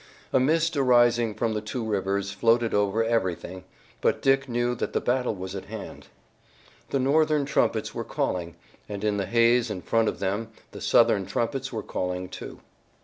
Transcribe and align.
A 0.33 0.39
mist 0.39 0.75
arising 0.75 1.35
from 1.35 1.53
the 1.53 1.61
two 1.61 1.85
rivers 1.85 2.31
floated 2.31 2.73
over 2.73 3.03
everything, 3.03 3.65
but 4.01 4.19
Dick 4.19 4.49
knew 4.49 4.73
that 4.73 4.93
the 4.93 4.99
battle 4.99 5.35
was 5.35 5.55
at 5.55 5.65
hand. 5.65 6.07
The 6.89 6.97
Northern 6.97 7.45
trumpets 7.45 7.93
were 7.93 8.03
calling, 8.03 8.55
and 8.89 9.03
in 9.03 9.17
the 9.17 9.27
haze 9.27 9.69
in 9.69 9.83
front 9.83 10.07
of 10.09 10.17
them 10.17 10.47
the 10.71 10.81
Southern 10.81 11.27
trumpets 11.27 11.71
were 11.71 11.83
calling, 11.83 12.29
too. 12.29 12.61